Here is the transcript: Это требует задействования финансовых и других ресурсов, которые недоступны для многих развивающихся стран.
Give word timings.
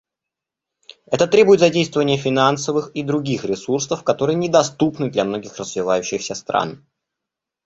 Это 1.05 1.27
требует 1.27 1.59
задействования 1.59 2.17
финансовых 2.17 2.89
и 2.95 3.03
других 3.03 3.45
ресурсов, 3.45 4.03
которые 4.03 4.35
недоступны 4.35 5.11
для 5.11 5.25
многих 5.25 5.57
развивающихся 5.57 6.33
стран. 6.33 6.83